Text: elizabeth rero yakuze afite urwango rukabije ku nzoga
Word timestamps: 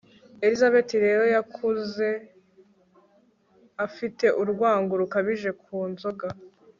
elizabeth 0.45 0.91
rero 1.05 1.23
yakuze 1.35 2.07
afite 3.85 4.25
urwango 4.41 4.93
rukabije 5.01 5.49
ku 5.63 5.77
nzoga 5.91 6.27